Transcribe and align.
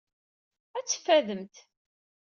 Ad 0.77 0.85
teffademt. 0.85 1.55